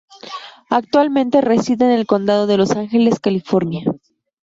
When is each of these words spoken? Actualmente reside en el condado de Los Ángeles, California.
Actualmente 0.71 1.41
reside 1.41 1.85
en 1.85 1.91
el 1.91 2.07
condado 2.07 2.47
de 2.47 2.57
Los 2.57 2.71
Ángeles, 2.71 3.19
California. 3.19 3.83